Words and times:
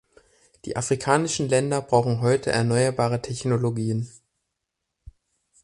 Die 0.65 0.75
afrikanischen 0.77 1.47
Länder 1.47 1.79
brauchen 1.79 2.21
heute 2.21 2.49
erneuerbare 2.51 3.21
Technologien. 3.21 4.09